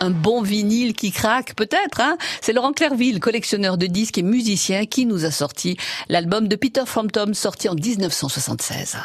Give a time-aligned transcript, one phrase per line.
[0.00, 2.00] un bon vinyle qui craque, peut-être.
[2.00, 5.76] Hein C'est Laurent Clairville, collectionneur de disques et musicien, qui nous a sorti
[6.08, 8.96] l'album de Peter Frampton, sorti en 1976.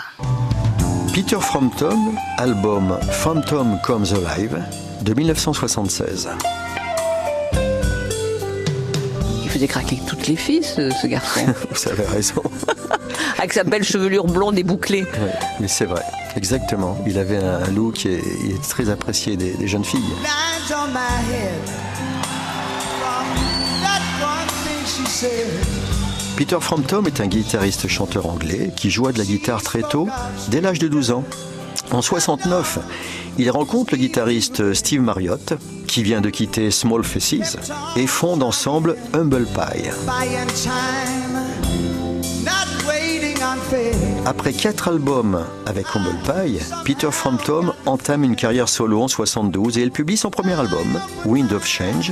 [1.14, 4.62] Peter Frampton, album Phantom Comes Alive
[5.02, 6.30] de 1976.
[9.56, 11.40] Il faisait craquer toutes les filles, ce, garçon.
[11.72, 12.44] Vous avez raison.
[13.38, 15.06] Avec sa belle chevelure blonde et bouclée.
[15.62, 16.02] mais c'est vrai,
[16.36, 16.98] exactement.
[17.08, 20.02] Il avait un look et il est très apprécié des, jeunes filles.
[26.36, 30.10] Peter Frampton est un guitariste chanteur anglais qui joua de la guitare très tôt,
[30.50, 31.24] dès l'âge de 12 ans.
[31.92, 32.80] En 69,
[33.38, 35.54] il rencontre le guitariste Steve Marriott,
[35.88, 37.58] qui vient de quitter Small Faces,
[37.96, 39.90] et fonde ensemble Humble Pie.
[44.26, 49.82] Après quatre albums avec Humble Pie, Peter Frampton entame une carrière solo en 72 et
[49.82, 52.12] il publie son premier album, Wind of Change,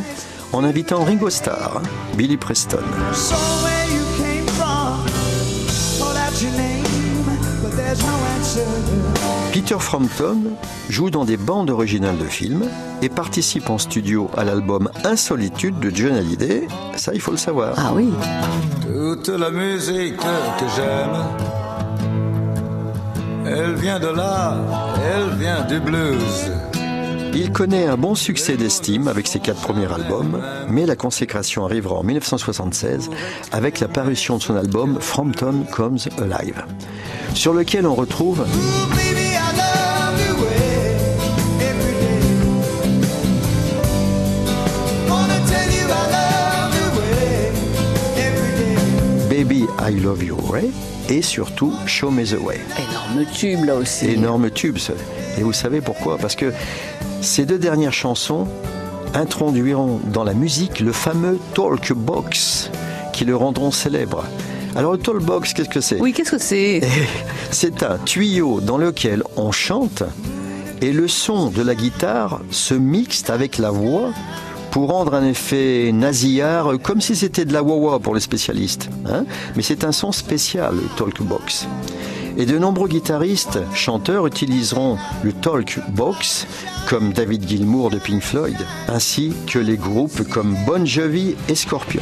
[0.51, 1.81] en invitant Ringo Starr,
[2.15, 2.77] Billy Preston.
[9.53, 10.41] Peter Frampton
[10.89, 12.67] joue dans des bandes originales de films
[13.03, 16.67] et participe en studio à l'album Insolitude de John Hallyday.
[16.95, 17.75] Ça, il faut le savoir.
[17.77, 18.09] Ah oui.
[18.81, 21.15] Toute la musique que j'aime,
[23.45, 24.57] elle vient de là,
[25.15, 26.51] elle vient du blues.
[27.35, 31.97] Il connaît un bon succès d'estime avec ses quatre premiers albums, mais la consécration arrivera
[31.97, 33.11] en 1976
[33.51, 36.65] avec la parution de son album Frampton Comes Alive,
[37.35, 38.45] sur lequel on retrouve
[49.43, 50.71] Baby I Love You Ray
[51.09, 52.61] et surtout Show Me the Way.
[52.77, 54.05] Énorme tube là aussi.
[54.05, 54.77] Énorme tube.
[55.37, 56.17] Et vous savez pourquoi?
[56.17, 56.53] Parce que
[57.19, 58.47] ces deux dernières chansons
[59.13, 62.71] introduiront dans la musique le fameux talk box
[63.11, 64.23] qui le rendront célèbre.
[64.77, 65.99] Alors le talk box, qu'est-ce que c'est?
[65.99, 66.79] Oui, qu'est-ce que c'est?
[67.51, 70.03] C'est un tuyau dans lequel on chante
[70.81, 74.13] et le son de la guitare se mixte avec la voix
[74.73, 78.89] pour rendre un effet nasillard, comme si c'était de la wah pour les spécialistes.
[79.05, 79.25] Hein.
[79.55, 81.67] Mais c'est un son spécial, le talk box.
[82.37, 86.47] Et de nombreux guitaristes, chanteurs utiliseront le talk box
[86.89, 88.57] comme David Gilmour de Pink Floyd,
[88.87, 92.01] ainsi que les groupes comme Bon Jovi et Scorpion.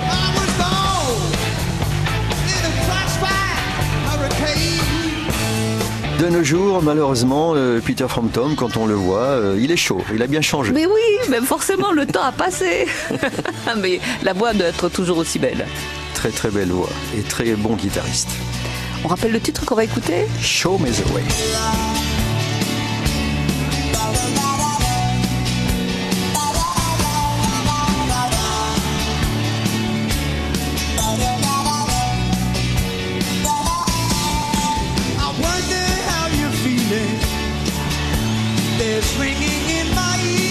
[6.21, 10.03] De nos jours, malheureusement, euh, Peter Frampton, quand on le voit, euh, il est chaud,
[10.13, 10.71] il a bien changé.
[10.71, 11.01] Mais oui,
[11.31, 12.85] mais forcément, le temps a passé.
[13.81, 15.65] mais la voix doit être toujours aussi belle.
[16.13, 18.29] Très très belle voix et très bon guitariste.
[19.03, 20.27] On rappelle le titre qu'on va écouter?
[20.39, 22.10] Show Me the Way.
[38.91, 40.50] is ringing in my ears.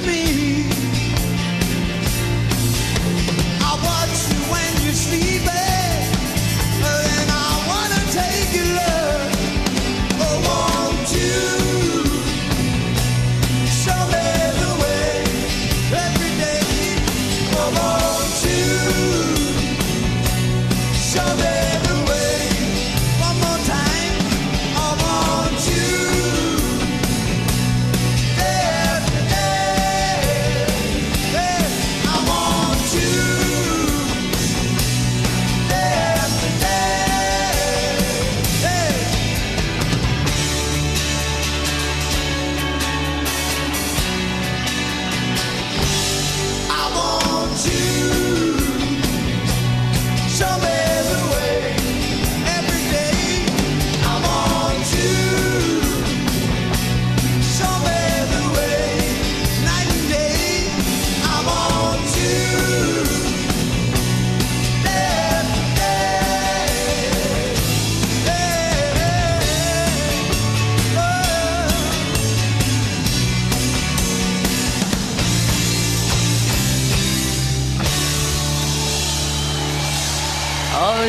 [0.00, 0.85] to me.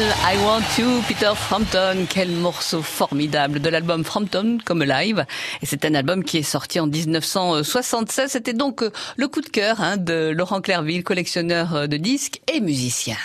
[0.09, 2.05] I Want You, Peter Frampton.
[2.09, 5.25] Quel morceau formidable de l'album Frampton comme live.
[5.61, 8.31] Et c'est un album qui est sorti en 1976.
[8.31, 12.41] C'était donc euh, le coup de cœur hein, de Laurent Clerville, collectionneur euh, de disques
[12.53, 13.17] et musicien.